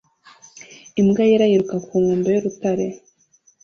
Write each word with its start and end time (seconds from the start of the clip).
Imbwa 1.01 1.23
yera 1.29 1.45
yiruka 1.51 1.75
ku 1.85 1.93
nkombe 2.01 2.27
y'urutare 2.33 2.85